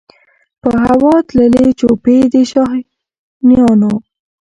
په 0.61 0.69
هوا 0.85 1.15
تللې 1.27 1.67
جوپې 1.79 2.17
د 2.33 2.35
شاهینانو 2.51 3.91